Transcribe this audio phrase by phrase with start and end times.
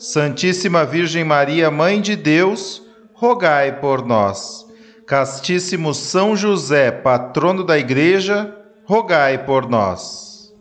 [0.00, 2.82] Santíssima Virgem Maria, Mãe de Deus,
[3.12, 4.66] rogai por nós.
[5.06, 8.56] Castíssimo São José, patrono da Igreja,
[8.86, 10.54] rogai por nós.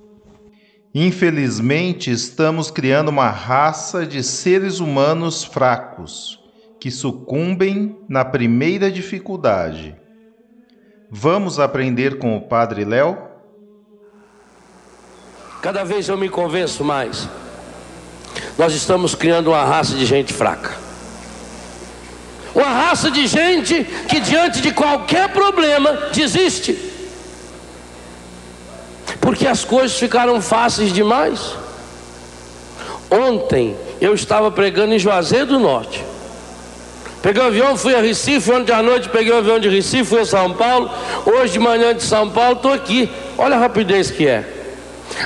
[0.93, 6.37] Infelizmente, estamos criando uma raça de seres humanos fracos
[6.77, 9.95] que sucumbem na primeira dificuldade.
[11.09, 13.17] Vamos aprender com o Padre Léo?
[15.61, 17.29] Cada vez eu me convenço mais
[18.59, 20.75] nós estamos criando uma raça de gente fraca.
[22.53, 26.77] Uma raça de gente que diante de qualquer problema desiste.
[29.21, 31.55] Porque as coisas ficaram fáceis demais.
[33.09, 36.03] Ontem eu estava pregando em Juazeiro do Norte.
[37.21, 39.69] Peguei o um avião, fui a Recife, ontem à noite peguei o um avião de
[39.69, 40.91] Recife, fui a São Paulo.
[41.25, 43.09] Hoje de manhã de São Paulo estou aqui.
[43.37, 44.43] Olha a rapidez que é.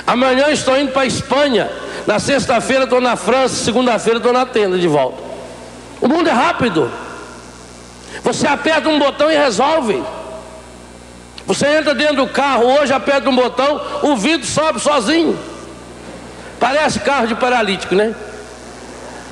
[0.06, 1.68] Amanhã estou indo para a Espanha.
[2.06, 5.22] Na sexta-feira estou na França, segunda-feira estou na tenda de volta.
[6.00, 6.90] O mundo é rápido.
[8.22, 10.02] Você aperta um botão e resolve.
[11.46, 15.38] Você entra dentro do carro hoje, aperta um botão, o vidro sobe sozinho.
[16.58, 18.14] Parece carro de paralítico, né?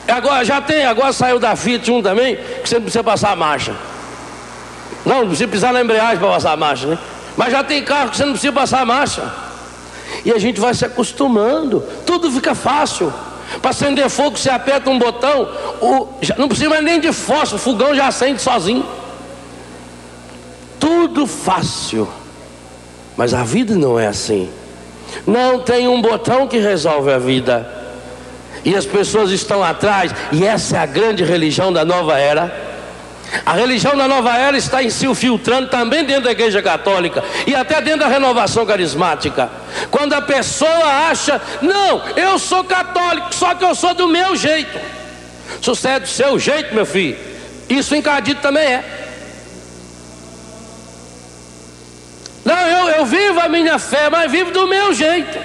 [0.08, 3.36] Agora já tem, agora saiu da Fiat um também, que você não precisa passar a
[3.36, 3.74] marcha.
[5.04, 6.98] Não, não precisa pisar na embreagem para passar a marcha, né?
[7.36, 9.22] Mas já tem carro que você não precisa passar a marcha.
[10.24, 13.12] E a gente vai se acostumando, tudo fica fácil.
[13.60, 15.48] Para acender fogo, você aperta um botão,
[15.80, 18.84] o, já, não precisa nem de fósforo, o fogão já acende sozinho.
[20.80, 22.08] Tudo fácil.
[23.16, 24.50] Mas a vida não é assim.
[25.26, 27.70] Não tem um botão que resolve a vida.
[28.64, 32.61] E as pessoas estão atrás, e essa é a grande religião da nova era
[33.46, 37.80] a religião da nova era está se infiltrando também dentro da igreja católica e até
[37.80, 39.50] dentro da renovação carismática.
[39.90, 44.78] Quando a pessoa acha, não, eu sou católico, só que eu sou do meu jeito.
[45.62, 47.16] Sucede do seu jeito, meu filho.
[47.70, 48.84] Isso encadido também é.
[52.44, 55.38] Não, eu, eu vivo a minha fé, mas vivo do meu jeito.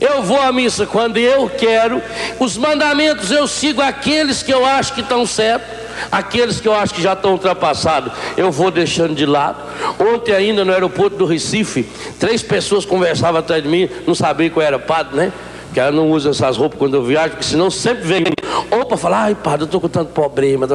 [0.00, 2.02] Eu vou à missa quando eu quero,
[2.40, 6.94] os mandamentos eu sigo aqueles que eu acho que estão certos Aqueles que eu acho
[6.94, 9.58] que já estão ultrapassados, eu vou deixando de lado.
[9.98, 11.88] Ontem, ainda no aeroporto do Recife,
[12.18, 15.32] três pessoas conversavam atrás de mim, não sabia que eu era padre, né?
[15.72, 18.24] Que eu não uso essas roupas quando eu viajo, porque senão sempre vem
[18.70, 20.66] ou para falar, ai padre, eu estou com tanto problema,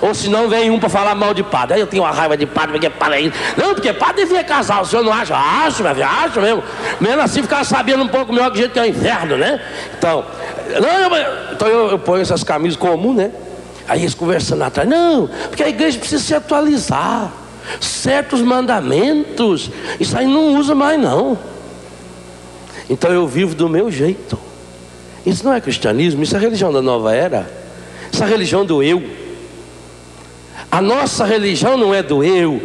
[0.00, 1.74] ou senão vem um para falar mal de padre.
[1.74, 3.32] Aí eu tenho uma raiva de padre, porque padre aí.
[3.56, 5.36] Não, porque padre devia casar, o senhor não acha?
[5.36, 6.62] Acho, meu filho, acho mesmo.
[7.00, 9.60] Menos assim ficar sabendo um pouco melhor que jeito que é o inferno, né?
[9.96, 10.24] Então,
[10.80, 13.30] não, eu, então eu, eu ponho essas camisas comuns, né?
[13.88, 17.32] Aí eles conversando atrás, não, porque a igreja precisa se atualizar.
[17.80, 21.38] Certos mandamentos, isso aí não usa mais não.
[22.88, 24.38] Então eu vivo do meu jeito.
[25.26, 27.50] Isso não é cristianismo, isso é religião da nova era.
[28.10, 29.02] Isso é a religião do eu.
[30.70, 32.60] A nossa religião não é do eu,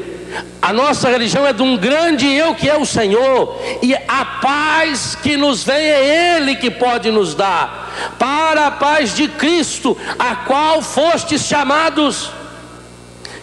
[0.62, 5.16] a nossa religião é de um grande eu que é o Senhor, e a paz
[5.16, 7.83] que nos vem é Ele que pode nos dar,
[8.18, 12.32] para a paz de Cristo, a qual fostes chamados.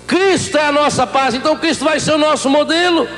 [0.06, 3.08] Cristo é a nossa paz, então Cristo vai ser o nosso modelo.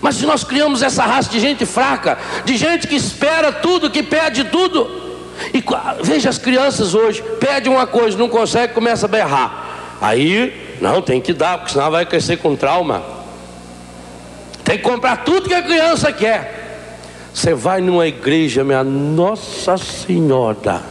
[0.00, 4.02] Mas se nós criamos essa raça de gente fraca, de gente que espera tudo, que
[4.02, 5.00] pede tudo,
[5.54, 5.64] e
[6.02, 9.96] veja as crianças hoje, pede uma coisa, não consegue, começa a berrar.
[10.00, 13.02] Aí não, tem que dar, porque senão vai crescer com trauma.
[14.64, 16.59] Tem que comprar tudo que a criança quer.
[17.32, 20.82] Você vai numa igreja, minha Nossa Senhora.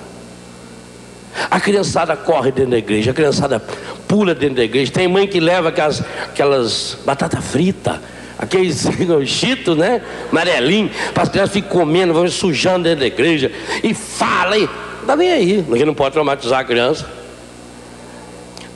[1.50, 3.60] A criançada corre dentro da igreja, a criançada
[4.08, 4.92] pula dentro da igreja.
[4.92, 8.02] Tem mãe que leva aquelas, aquelas batata frita,
[8.38, 8.88] aqueles
[9.26, 10.02] cheetos, né?
[10.32, 13.52] Amarelinho, para as crianças ficarem comendo, vão sujando dentro da igreja.
[13.84, 14.68] E fala, e
[15.06, 17.06] dá nem aí, porque não pode traumatizar a criança.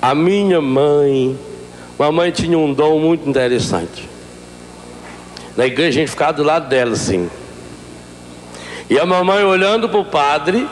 [0.01, 1.37] A minha mãe,
[1.97, 4.09] Mamãe tinha um dom muito interessante.
[5.55, 7.29] Na igreja a gente ficava do lado dela assim.
[8.89, 10.67] E a mamãe olhando para o padre,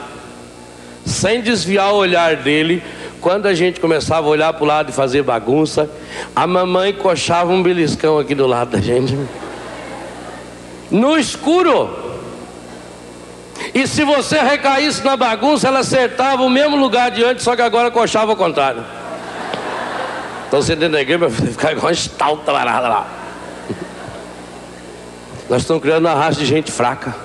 [1.06, 2.84] sem desviar o olhar dele,
[3.22, 5.90] quando a gente começava a olhar para o lado e fazer bagunça,
[6.36, 9.18] a mamãe coxava um beliscão aqui do lado da gente.
[10.90, 11.90] No escuro.
[13.74, 17.62] E se você recaísse na bagunça, ela acertava o mesmo lugar de antes, só que
[17.62, 18.84] agora coxava ao contrário.
[20.48, 23.08] Então você dentro da igreja vai ficar igual uma estalta lá.
[25.50, 27.16] Nós estamos criando uma raça de gente fraca.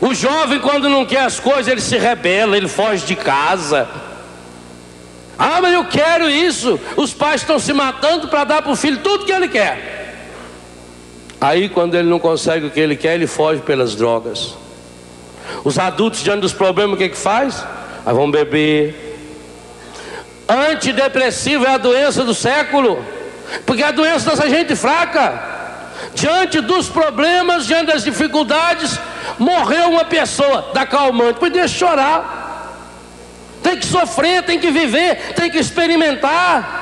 [0.00, 3.88] O jovem, quando não quer as coisas, ele se rebela, ele foge de casa.
[5.38, 6.78] Ah, mas eu quero isso.
[6.96, 10.02] Os pais estão se matando para dar para o filho tudo que ele quer.
[11.40, 14.54] Aí, quando ele não consegue o que ele quer, ele foge pelas drogas.
[15.64, 17.64] Os adultos, diante dos problemas, o que, que faz?
[18.06, 18.94] Aí vão beber.
[20.48, 23.04] Antidepressivo é a doença do século,
[23.66, 25.50] porque é a doença dessa gente fraca.
[26.14, 28.98] Diante dos problemas, diante das dificuldades,
[29.38, 32.42] morreu uma pessoa, dá calmante, pois deixa chorar.
[33.62, 36.80] Tem que sofrer, tem que viver, tem que experimentar.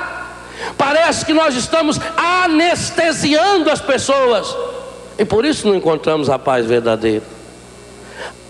[0.76, 4.54] Parece que nós estamos anestesiando as pessoas.
[5.18, 7.24] E por isso não encontramos a paz verdadeira.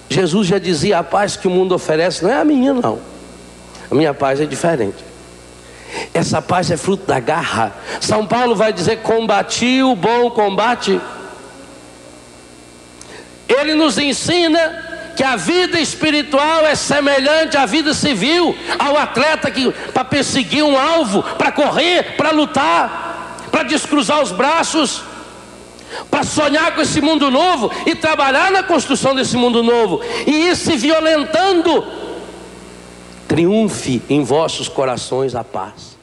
[0.08, 2.98] Jesus já dizia: a paz que o mundo oferece não é a minha, não.
[3.90, 5.04] A minha paz é diferente.
[6.14, 7.72] Essa paz é fruto da garra.
[8.00, 11.00] São Paulo vai dizer: combati o bom combate.
[13.58, 19.70] Ele nos ensina que a vida espiritual é semelhante à vida civil, ao atleta que
[19.92, 25.02] para perseguir um alvo, para correr, para lutar, para descruzar os braços,
[26.10, 30.56] para sonhar com esse mundo novo e trabalhar na construção desse mundo novo, e ir
[30.56, 31.84] se violentando.
[33.26, 35.99] Triunfe em vossos corações a paz.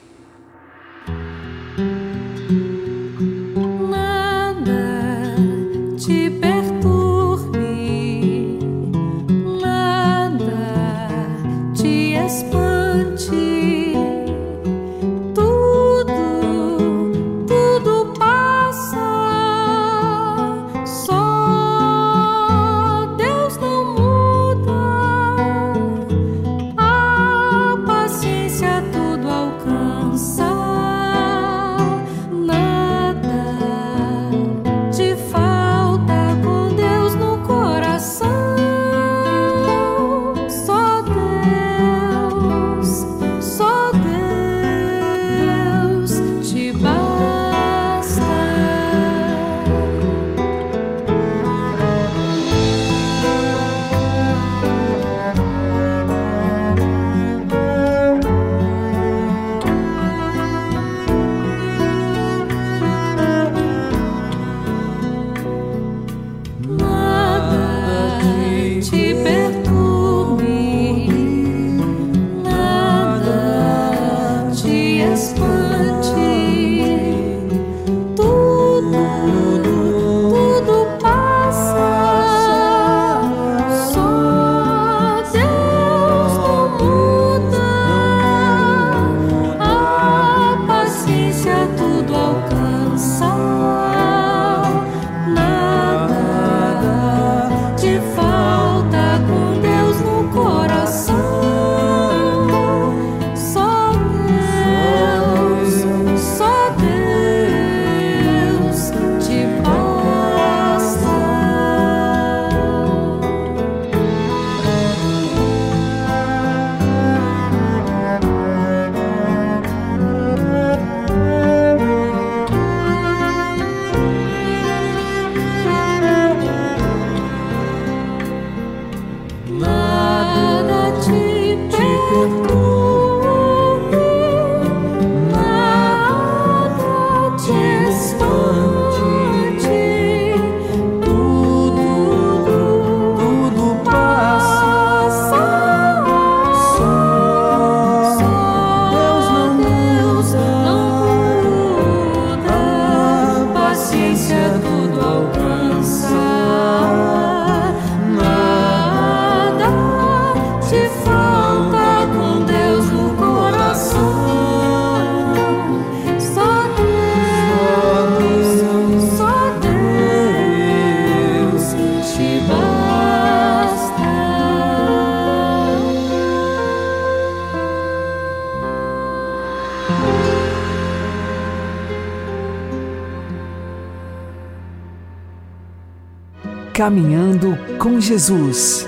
[186.77, 188.87] Caminhando com Jesus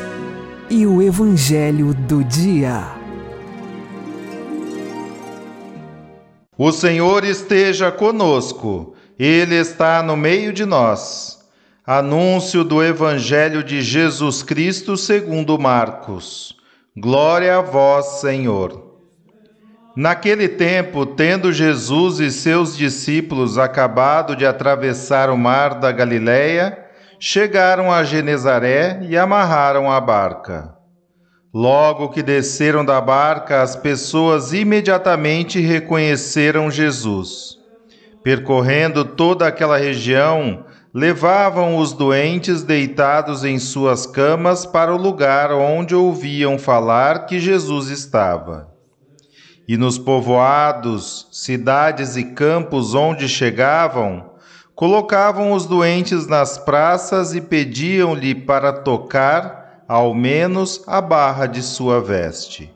[0.70, 2.84] e o Evangelho do Dia.
[6.56, 11.40] O Senhor esteja conosco, Ele está no meio de nós.
[11.84, 16.56] Anúncio do Evangelho de Jesus Cristo segundo Marcos.
[16.96, 19.00] Glória a vós, Senhor.
[19.96, 26.88] Naquele tempo, tendo Jesus e seus discípulos acabado de atravessar o mar da Galileia,
[27.20, 30.74] chegaram a Genezaré e amarraram a barca.
[31.54, 37.58] Logo que desceram da barca, as pessoas imediatamente reconheceram Jesus.
[38.24, 45.94] Percorrendo toda aquela região, levavam os doentes deitados em suas camas para o lugar onde
[45.94, 48.70] ouviam falar que Jesus estava.
[49.68, 54.30] E nos povoados, cidades e campos onde chegavam,
[54.80, 62.00] colocavam os doentes nas praças e pediam-lhe para tocar, ao menos, a barra de sua
[62.00, 62.74] veste.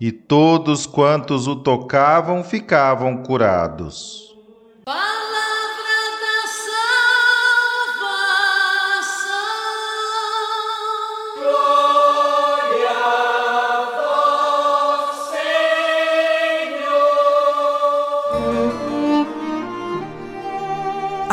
[0.00, 4.32] E todos quantos o tocavam ficavam curados.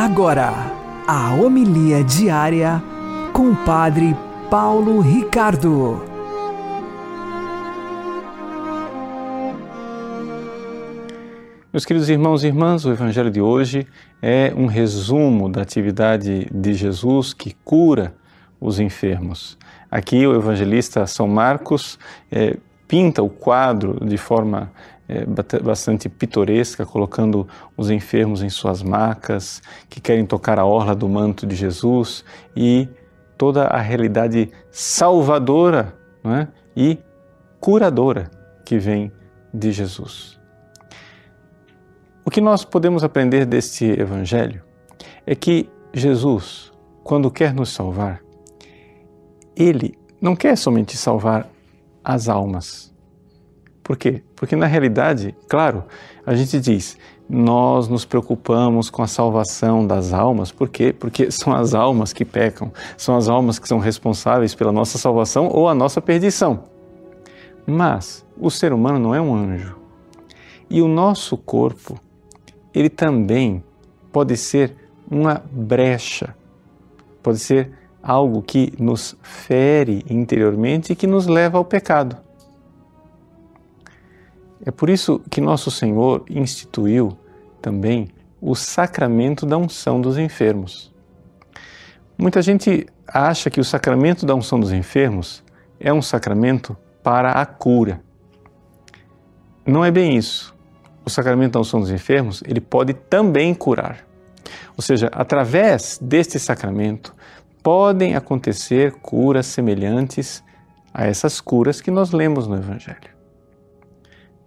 [0.03, 0.51] Agora,
[1.07, 2.81] a homilia diária
[3.31, 4.15] com o Padre
[4.49, 6.03] Paulo Ricardo.
[11.71, 13.85] Meus queridos irmãos e irmãs, o Evangelho de hoje
[14.23, 18.15] é um resumo da atividade de Jesus que cura
[18.59, 19.55] os enfermos.
[19.91, 21.99] Aqui o evangelista São Marcos
[22.31, 24.71] é, pinta o quadro de forma
[25.11, 25.25] é,
[25.61, 31.45] bastante pitoresca, colocando os enfermos em suas macas, que querem tocar a orla do manto
[31.45, 32.23] de Jesus
[32.55, 32.87] e
[33.37, 36.47] toda a realidade salvadora é?
[36.77, 36.97] e
[37.59, 38.31] curadora
[38.63, 39.11] que vem
[39.53, 40.39] de Jesus.
[42.23, 44.63] O que nós podemos aprender deste Evangelho
[45.27, 46.71] é que Jesus,
[47.03, 48.21] quando quer nos salvar,
[49.57, 51.49] ele não quer somente salvar
[52.03, 52.90] as almas,
[53.83, 54.21] por quê?
[54.35, 55.83] Porque na realidade, claro,
[56.25, 56.97] a gente diz,
[57.27, 60.93] nós nos preocupamos com a salvação das almas, por quê?
[60.93, 65.47] Porque são as almas que pecam, são as almas que são responsáveis pela nossa salvação
[65.47, 66.63] ou a nossa perdição.
[67.65, 69.75] Mas o ser humano não é um anjo.
[70.69, 71.99] E o nosso corpo,
[72.73, 73.63] ele também
[74.11, 74.75] pode ser
[75.09, 76.35] uma brecha,
[77.21, 77.71] pode ser
[78.01, 82.17] algo que nos fere interiormente e que nos leva ao pecado.
[84.65, 87.17] É por isso que nosso Senhor instituiu
[87.61, 90.91] também o sacramento da unção dos enfermos.
[92.17, 95.43] Muita gente acha que o sacramento da unção dos enfermos
[95.79, 98.01] é um sacramento para a cura.
[99.65, 100.55] Não é bem isso.
[101.03, 104.05] O sacramento da unção dos enfermos, ele pode também curar.
[104.77, 107.15] Ou seja, através deste sacramento
[107.63, 110.43] podem acontecer curas semelhantes
[110.93, 113.10] a essas curas que nós lemos no evangelho.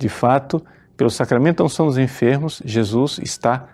[0.05, 0.63] De fato,
[0.99, 3.69] pelo sacramento da unção dos enfermos, Jesus está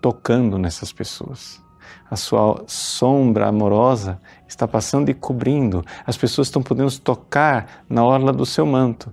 [0.00, 1.60] tocando nessas pessoas.
[2.08, 5.84] A sua sombra amorosa está passando e cobrindo.
[6.06, 9.12] As pessoas estão podendo tocar na orla do seu manto.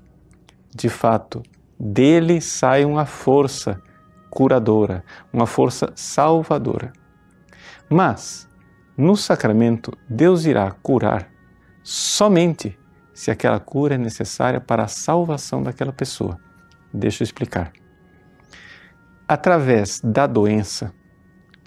[0.76, 1.42] De fato,
[1.80, 3.82] dele sai uma força
[4.30, 5.04] curadora,
[5.34, 6.94] uma força salvadora.
[7.90, 8.48] Mas,
[8.96, 11.32] no sacramento, Deus irá curar
[11.82, 12.78] somente
[13.18, 16.40] se aquela cura é necessária para a salvação daquela pessoa.
[16.94, 17.74] Deixa eu explicar.
[19.28, 20.94] Através da doença,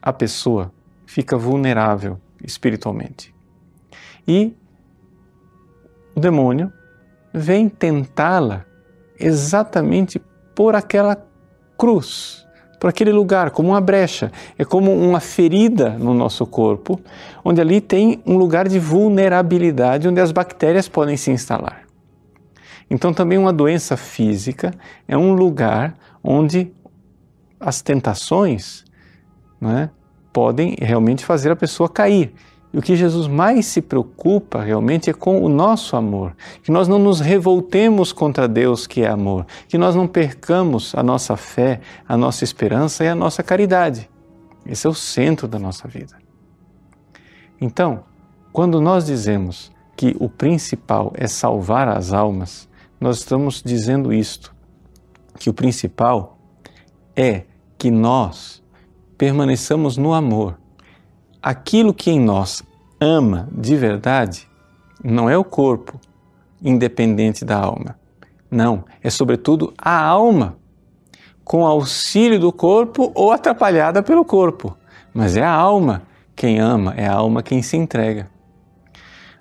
[0.00, 0.72] a pessoa
[1.04, 3.34] fica vulnerável espiritualmente.
[4.28, 4.56] E
[6.14, 6.72] o demônio
[7.34, 8.64] vem tentá-la
[9.18, 10.22] exatamente
[10.54, 11.20] por aquela
[11.76, 12.46] cruz
[12.80, 16.98] por aquele lugar, como uma brecha, é como uma ferida no nosso corpo,
[17.44, 21.82] onde ali tem um lugar de vulnerabilidade onde as bactérias podem se instalar.
[22.90, 24.72] Então, também uma doença física
[25.06, 25.94] é um lugar
[26.24, 26.72] onde
[27.60, 28.82] as tentações
[29.60, 29.90] né,
[30.32, 32.32] podem realmente fazer a pessoa cair.
[32.72, 36.86] E o que Jesus mais se preocupa realmente é com o nosso amor, que nós
[36.86, 41.80] não nos revoltemos contra Deus que é amor, que nós não percamos a nossa fé,
[42.08, 44.08] a nossa esperança e a nossa caridade.
[44.64, 46.16] Esse é o centro da nossa vida.
[47.60, 48.04] Então,
[48.52, 52.68] quando nós dizemos que o principal é salvar as almas,
[53.00, 54.54] nós estamos dizendo isto,
[55.38, 56.38] que o principal
[57.16, 57.44] é
[57.76, 58.62] que nós
[59.18, 60.58] permaneçamos no amor
[61.42, 62.62] aquilo que em nós
[63.00, 64.48] ama de verdade
[65.02, 65.98] não é o corpo
[66.62, 67.98] independente da alma.
[68.50, 70.56] Não, é sobretudo a alma,
[71.44, 74.76] com auxílio do corpo ou atrapalhada pelo corpo.
[75.14, 76.02] Mas é a alma
[76.36, 78.28] quem ama, é a alma quem se entrega.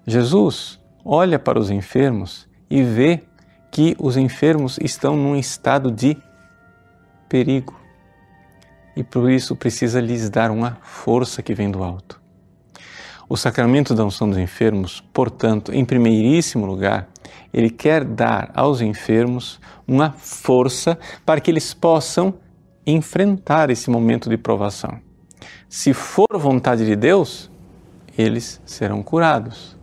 [0.05, 3.21] Jesus olha para os enfermos e vê
[3.71, 6.17] que os enfermos estão num estado de
[7.27, 7.78] perigo
[8.99, 12.19] e por isso precisa lhes dar uma força que vem do alto.
[13.29, 17.07] O sacramento da unção dos enfermos, portanto, em primeiríssimo lugar,
[17.53, 22.33] ele quer dar aos enfermos uma força para que eles possam
[22.85, 24.99] enfrentar esse momento de provação.
[25.69, 27.49] Se for vontade de Deus,
[28.17, 29.77] eles serão curados.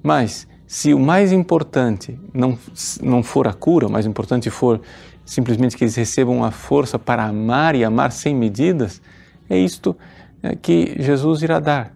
[0.00, 2.56] Mas se o mais importante não,
[3.02, 4.80] não for a cura, o mais importante for
[5.26, 9.02] simplesmente que eles recebam a força para amar e amar sem medidas,
[9.50, 9.96] é isto
[10.42, 11.92] é, que Jesus irá dar.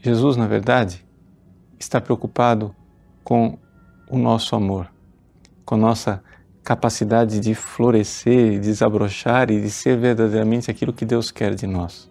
[0.00, 1.04] Jesus, na verdade,
[1.78, 2.74] está preocupado
[3.22, 3.58] com
[4.08, 4.90] o nosso amor,
[5.64, 6.22] com nossa
[6.64, 12.08] capacidade de florescer, de desabrochar e de ser verdadeiramente aquilo que Deus quer de nós.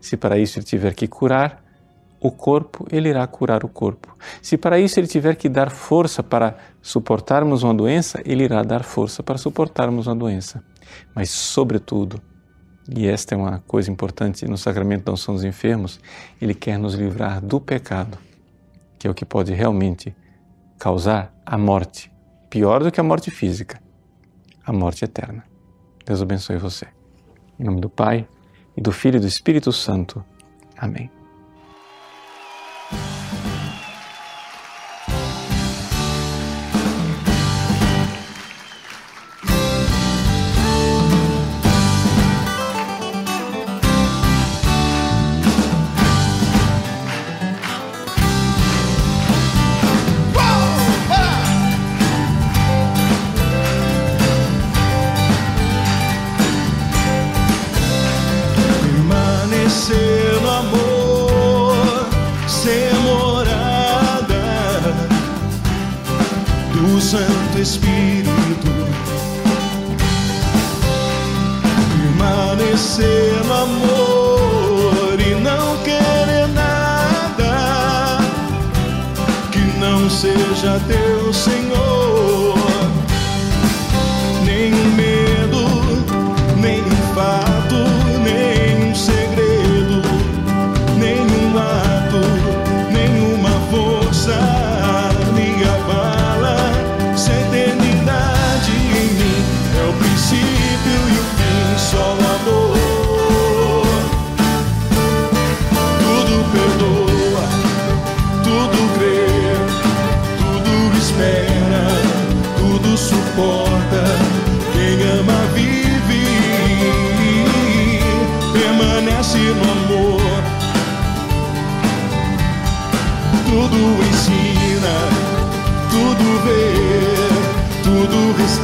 [0.00, 1.65] Se para isso ele tiver que curar,
[2.26, 4.16] o corpo, ele irá curar o corpo.
[4.42, 8.82] Se para isso ele tiver que dar força para suportarmos uma doença, ele irá dar
[8.82, 10.62] força para suportarmos uma doença.
[11.14, 12.20] Mas, sobretudo,
[12.88, 16.00] e esta é uma coisa importante no sacramento da unção dos enfermos,
[16.40, 18.18] ele quer nos livrar do pecado,
[18.98, 20.14] que é o que pode realmente
[20.78, 22.12] causar a morte,
[22.50, 23.80] pior do que a morte física,
[24.64, 25.44] a morte eterna.
[26.04, 26.86] Deus abençoe você.
[27.58, 28.28] Em nome do Pai,
[28.76, 30.22] e do Filho e do Espírito Santo.
[30.76, 31.15] Amém.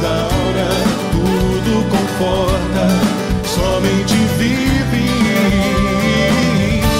[0.03, 0.67] Restaura,
[1.11, 2.87] tudo conforta.
[3.47, 5.05] Somente vive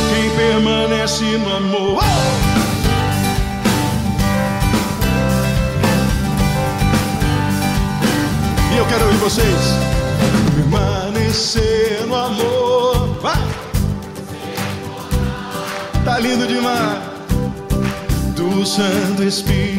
[0.09, 2.03] quem permanece no amor.
[8.71, 9.45] E eu quero ouvir vocês.
[10.55, 13.17] Permanecer no amor.
[13.21, 13.43] Vai!
[16.05, 16.99] Tá lindo demais.
[18.35, 19.72] Do Santo Espírito.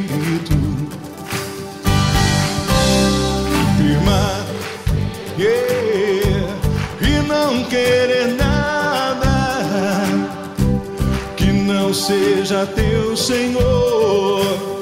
[12.07, 14.74] Seja teu Senhor.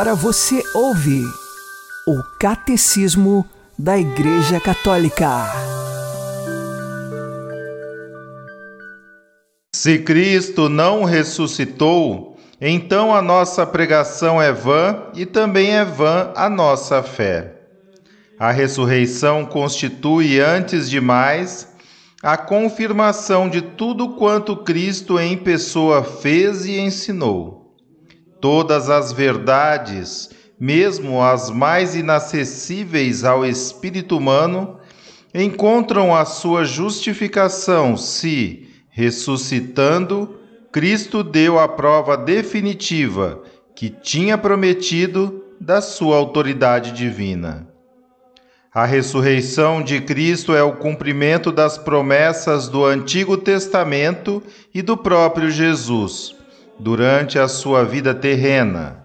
[0.00, 1.22] Agora você ouve
[2.08, 3.44] o Catecismo
[3.78, 5.28] da Igreja Católica.
[9.76, 16.48] Se Cristo não ressuscitou, então a nossa pregação é vã e também é vã a
[16.48, 17.56] nossa fé.
[18.38, 21.74] A ressurreição constitui, antes de mais,
[22.22, 27.59] a confirmação de tudo quanto Cristo em pessoa fez e ensinou.
[28.40, 34.78] Todas as verdades, mesmo as mais inacessíveis ao espírito humano,
[35.34, 40.36] encontram a sua justificação se, ressuscitando,
[40.72, 43.42] Cristo deu a prova definitiva
[43.74, 47.68] que tinha prometido da sua autoridade divina.
[48.72, 55.50] A ressurreição de Cristo é o cumprimento das promessas do Antigo Testamento e do próprio
[55.50, 56.36] Jesus,
[56.80, 59.04] durante a sua vida terrena.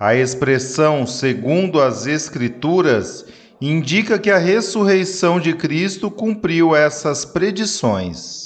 [0.00, 3.26] A expressão segundo as Escrituras
[3.60, 8.37] indica que a ressurreição de Cristo cumpriu essas predições.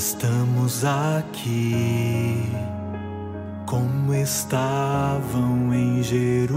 [0.00, 2.42] Estamos aqui.
[3.66, 6.48] Como estavam em Jerusalém,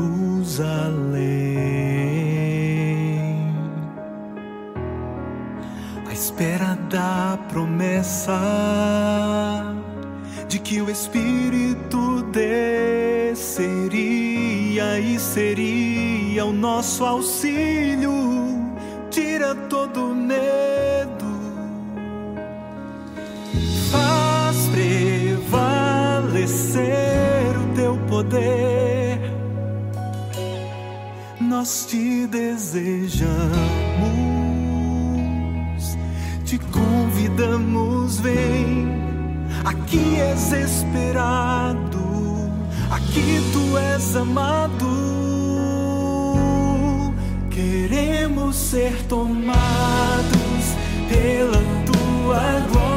[6.07, 8.39] à espera da promessa
[10.47, 13.41] de que o Espírito desceria
[15.01, 18.09] e seria o nosso auxílio,
[19.11, 20.72] tira todo medo
[28.23, 29.19] poder.
[31.39, 33.43] Nós te desejamos,
[36.45, 39.01] te convidamos, vem.
[39.65, 41.99] Aqui és esperado,
[42.89, 45.03] aqui tu és amado.
[47.49, 49.53] Queremos ser tomados
[51.07, 52.92] pela tua glória,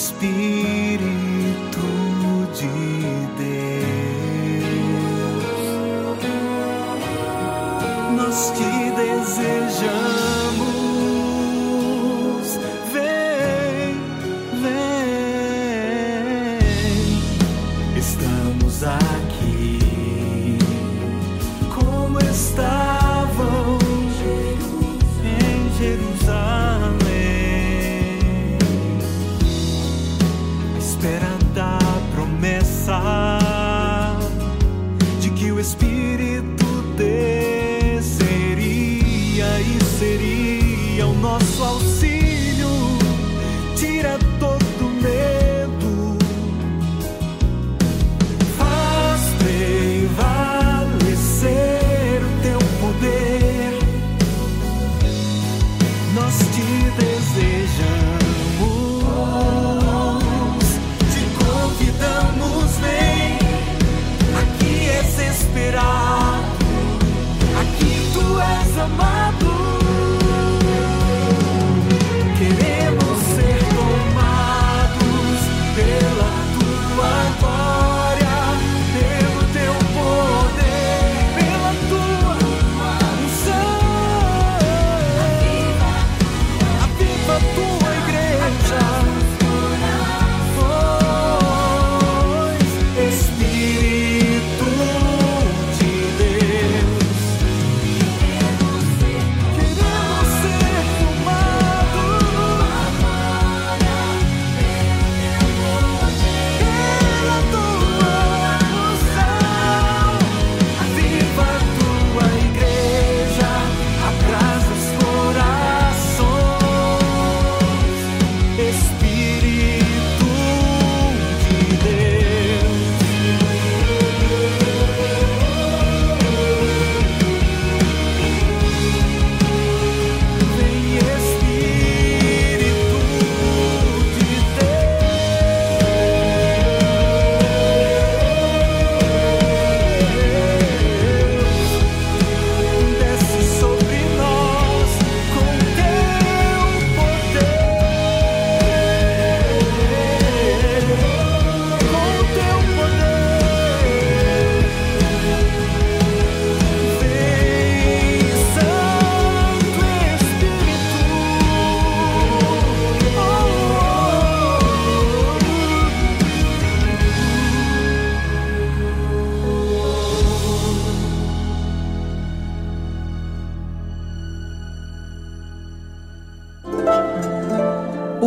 [0.00, 0.79] Vem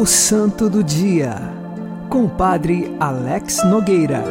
[0.03, 1.33] O Santo do Dia,
[2.09, 4.21] com o Padre Alex Nogueira.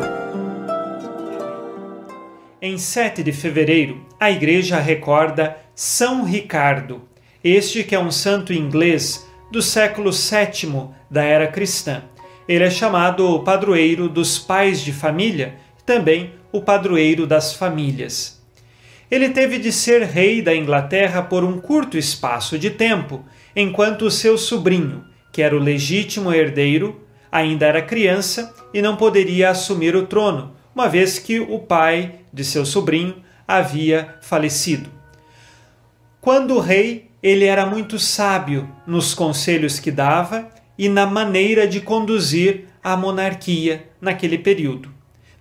[2.61, 7.09] Em 7 de fevereiro, a Igreja recorda São Ricardo,
[7.43, 12.03] este que é um santo inglês do século VII da era cristã.
[12.47, 15.55] Ele é chamado o padroeiro dos pais de família,
[15.87, 18.43] também o padroeiro das famílias.
[19.11, 23.25] Ele teve de ser rei da Inglaterra por um curto espaço de tempo,
[23.57, 29.97] enquanto seu sobrinho, que era o legítimo herdeiro, ainda era criança e não poderia assumir
[29.97, 33.17] o trono, uma vez que o pai de seu sobrinho
[33.49, 34.91] havia falecido.
[36.21, 42.67] Quando rei, ele era muito sábio nos conselhos que dava e na maneira de conduzir
[42.83, 44.91] a monarquia naquele período.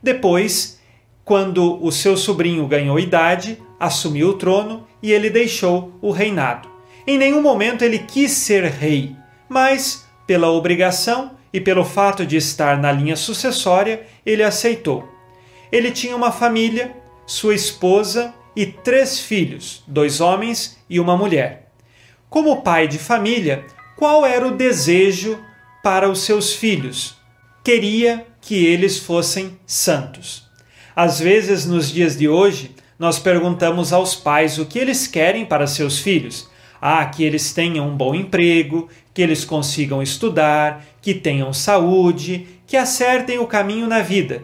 [0.02, 0.80] Depois,
[1.24, 6.70] quando o seu sobrinho ganhou idade, assumiu o trono e ele deixou o reinado.
[7.06, 9.16] Em nenhum momento ele quis ser rei,
[9.52, 15.06] mas, pela obrigação e pelo fato de estar na linha sucessória, ele aceitou.
[15.70, 16.96] Ele tinha uma família,
[17.28, 21.70] sua esposa e três filhos, dois homens e uma mulher.
[22.30, 23.66] Como pai de família,
[23.98, 25.38] qual era o desejo
[25.84, 27.18] para os seus filhos?
[27.62, 30.50] Queria que eles fossem santos.
[30.96, 35.68] Às vezes, nos dias de hoje, nós perguntamos aos pais o que eles querem para
[35.68, 36.50] seus filhos.
[36.82, 42.76] Ah, que eles tenham um bom emprego, que eles consigam estudar, que tenham saúde, que
[42.76, 44.44] acertem o caminho na vida.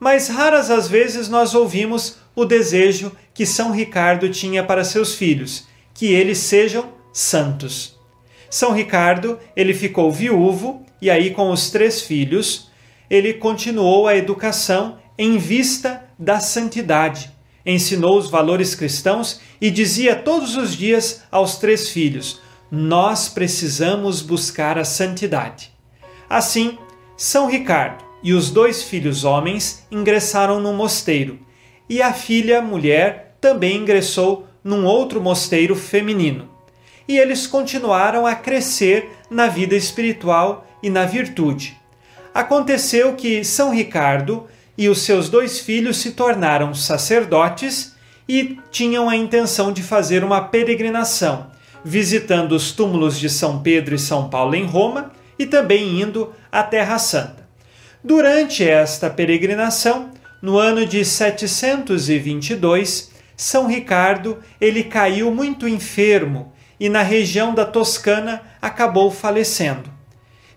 [0.00, 5.66] Mas raras as vezes nós ouvimos o desejo que São Ricardo tinha para seus filhos,
[5.92, 7.98] que eles sejam santos.
[8.48, 12.70] São Ricardo, ele ficou viúvo e aí com os três filhos,
[13.10, 17.33] ele continuou a educação em vista da santidade.
[17.64, 24.78] Ensinou os valores cristãos e dizia todos os dias aos três filhos: Nós precisamos buscar
[24.78, 25.72] a santidade.
[26.28, 26.78] Assim,
[27.16, 31.38] São Ricardo e os dois filhos homens ingressaram no mosteiro,
[31.88, 36.54] e a filha mulher também ingressou num outro mosteiro feminino
[37.06, 41.76] e eles continuaram a crescer na vida espiritual e na virtude.
[42.32, 47.94] Aconteceu que São Ricardo e os seus dois filhos se tornaram sacerdotes
[48.28, 51.48] e tinham a intenção de fazer uma peregrinação,
[51.84, 56.62] visitando os túmulos de São Pedro e São Paulo em Roma e também indo à
[56.62, 57.44] Terra Santa.
[58.02, 60.10] Durante esta peregrinação,
[60.42, 68.42] no ano de 722, São Ricardo ele caiu muito enfermo e na região da Toscana
[68.60, 69.90] acabou falecendo.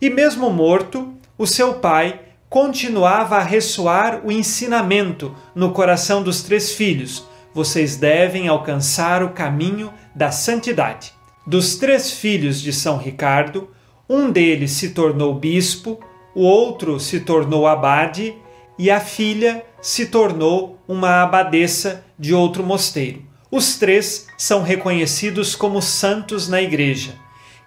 [0.02, 6.72] E mesmo morto, o seu pai continuava a ressoar o ensinamento no coração dos três
[6.72, 11.14] filhos: vocês devem alcançar o caminho da santidade.
[11.46, 13.70] Dos três filhos de São Ricardo,
[14.10, 16.00] um deles se tornou bispo,
[16.36, 18.36] o outro se tornou abade
[18.78, 23.24] e a filha se tornou uma abadesa de outro mosteiro.
[23.50, 27.16] Os três são reconhecidos como santos na Igreja.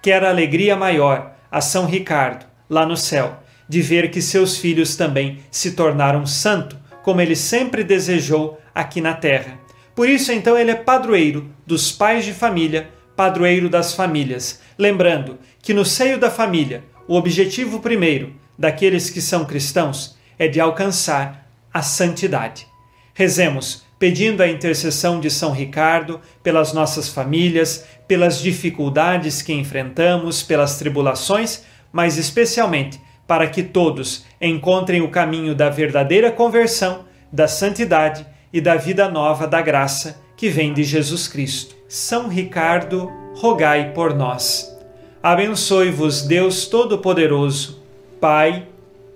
[0.03, 3.40] Quer alegria maior a São Ricardo, lá no céu,
[3.71, 9.15] de ver que seus filhos também se tornaram santo, como ele sempre desejou aqui na
[9.15, 9.61] terra.
[9.95, 14.61] Por isso, então, ele é padroeiro dos pais de família, padroeiro das famílias.
[14.77, 20.61] Lembrando que no seio da família, o objetivo primeiro daqueles que são cristãos é de
[20.61, 22.67] alcançar a santidade.
[23.15, 30.77] Rezemos pedindo a intercessão de São Ricardo pelas nossas famílias, pelas dificuldades que enfrentamos, pelas
[30.77, 32.99] tribulações, mas especialmente
[33.31, 39.47] para que todos encontrem o caminho da verdadeira conversão, da santidade e da vida nova
[39.47, 41.77] da graça que vem de Jesus Cristo.
[41.89, 44.77] São Ricardo, rogai por nós.
[45.23, 47.81] Abençoe-vos Deus Todo-Poderoso,
[48.21, 48.67] Pai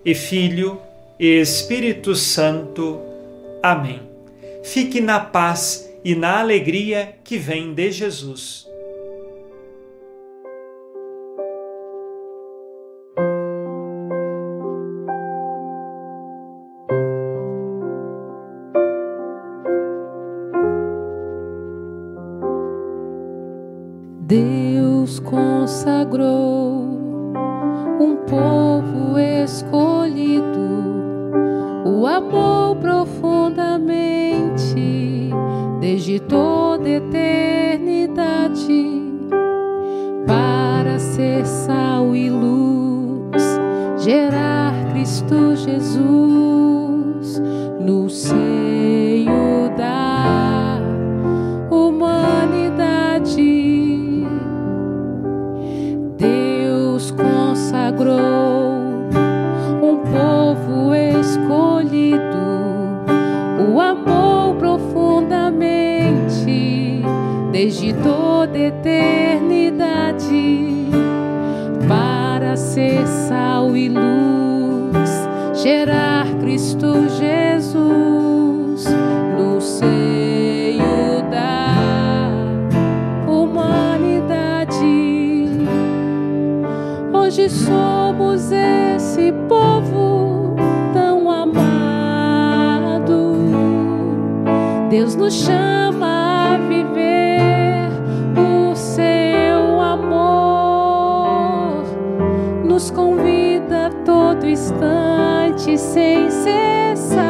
[0.04, 0.80] e Filho
[1.18, 3.00] e Espírito Santo.
[3.60, 4.14] Amém
[4.64, 8.66] fique na paz e na alegria que vem de Jesus.
[25.84, 26.98] Consagrou
[28.00, 30.42] um povo escolhido,
[31.84, 35.30] o amor profundamente
[35.80, 38.32] desde toda eternidade
[40.26, 43.42] para ser sal e luz,
[43.98, 47.42] gerar Cristo Jesus
[47.78, 50.13] no seio da
[67.64, 70.20] desde toda eternidade
[71.88, 75.10] para ser sal e luz,
[75.62, 78.84] gerar Cristo Jesus
[79.38, 82.28] no seio da
[83.26, 84.74] humanidade.
[87.14, 90.54] Hoje somos esse povo
[90.92, 91.64] tão amado.
[94.90, 95.73] Deus nos chama
[105.64, 107.24] instante sem cessar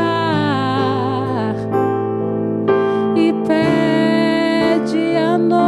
[3.16, 5.64] e pede a nós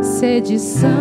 [0.00, 0.98] sede santos.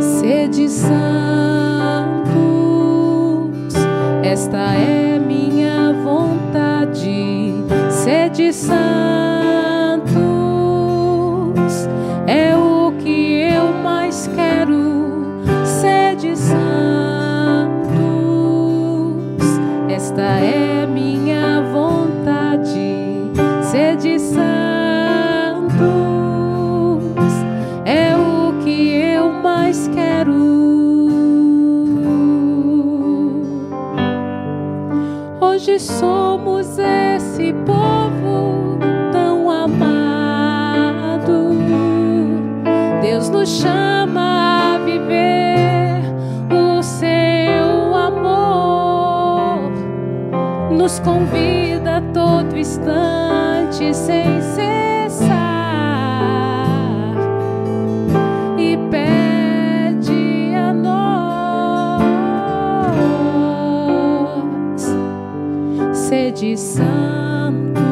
[0.00, 0.94] Sede santos,
[4.22, 7.52] esta é minha vontade.
[7.90, 9.33] Sede santos,
[20.24, 23.30] é minha vontade.
[23.62, 24.44] Sede santos,
[27.84, 30.32] é o que eu mais quero.
[35.40, 38.78] Hoje somos esse povo
[39.12, 41.50] tão amado.
[43.02, 43.93] Deus nos chama
[51.04, 55.36] convida a todo instante sem cessar.
[58.58, 61.04] E pede a nós
[65.92, 67.82] sede santos,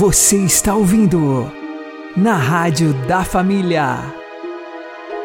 [0.00, 1.52] Você está ouvindo
[2.16, 3.98] na Rádio da Família.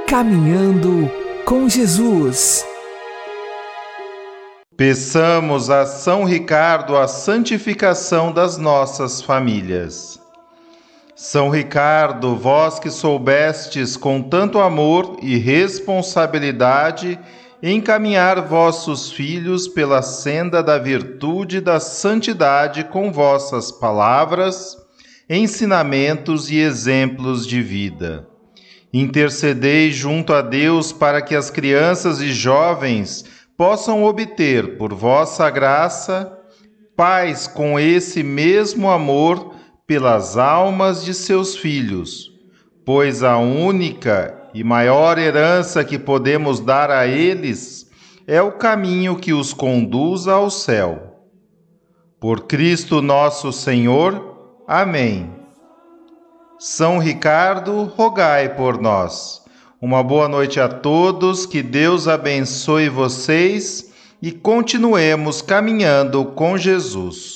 [0.06, 1.10] Caminhando
[1.46, 2.68] com Jesus.
[4.76, 10.20] Peçamos a São Ricardo a santificação das nossas famílias.
[11.16, 17.18] São Ricardo, vós que soubestes com tanto amor e responsabilidade
[17.72, 24.78] encaminhar vossos filhos pela senda da virtude e da santidade com vossas palavras,
[25.28, 28.28] ensinamentos e exemplos de vida.
[28.94, 33.26] Intercedei junto a Deus para que as crianças e jovens
[33.58, 36.38] possam obter, por vossa graça,
[36.96, 39.56] paz com esse mesmo amor
[39.88, 42.32] pelas almas de seus filhos,
[42.86, 47.92] pois a única e maior herança que podemos dar a eles
[48.26, 51.20] é o caminho que os conduz ao céu.
[52.22, 54.64] Por Cristo nosso Senhor.
[54.66, 55.30] Amém.
[56.58, 59.44] São Ricardo, rogai por nós.
[59.82, 63.92] Uma boa noite a todos, que Deus abençoe vocês
[64.22, 67.35] e continuemos caminhando com Jesus.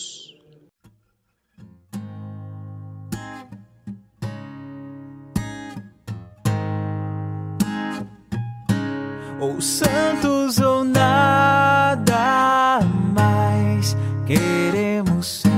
[9.59, 12.79] os santos ou nada
[13.13, 13.93] mais
[14.25, 15.49] queremos ser.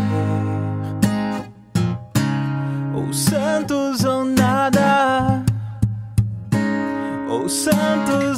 [2.96, 5.44] Ou santos ou nada,
[7.30, 8.31] ou santos.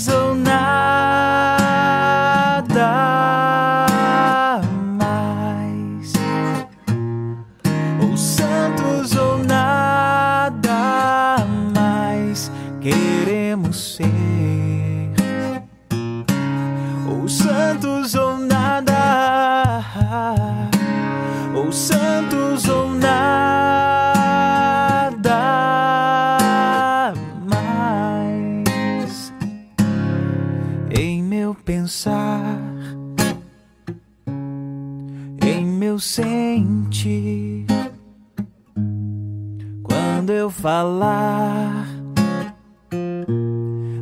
[40.63, 41.85] Falar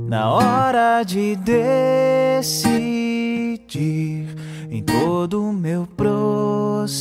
[0.07, 2.45] na hora de decidir
[4.70, 6.99] em todo o meu proceder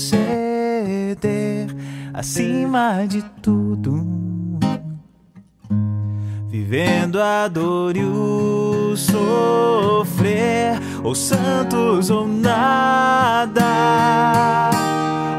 [2.14, 4.19] acima de tudo
[6.70, 10.78] vivendo a dor e o sofrer.
[11.02, 13.60] Ou santos ou nada.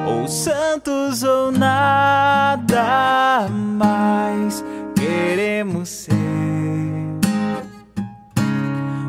[0.08, 4.62] Ou santos ou nada mais
[4.94, 6.12] queremos ser.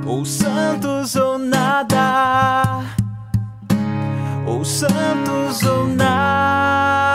[0.06, 2.82] Ou santos ou nada,
[4.46, 7.11] ou santos ou nada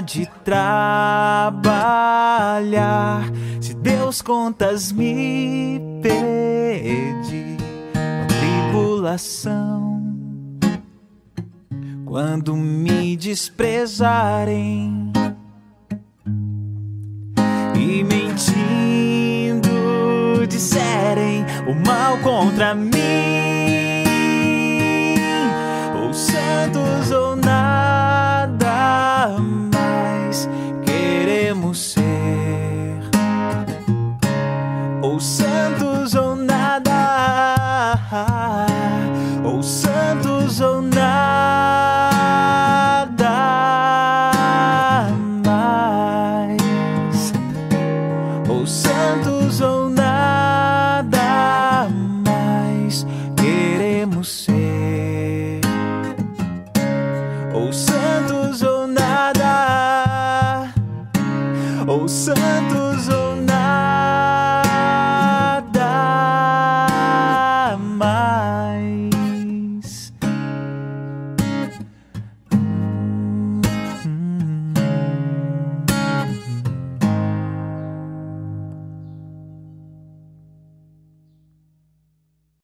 [0.00, 1.60] de trabalhar,
[3.60, 5.78] se Deus contas me
[8.18, 10.00] na tribulação.
[12.04, 15.12] Quando me desprezarem
[17.76, 19.70] e mentindo
[20.48, 22.90] disserem o mal contra mim,
[26.02, 28.20] ou santos ou nada
[29.38, 29.59] mais